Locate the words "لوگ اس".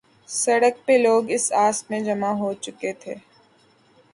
0.97-1.45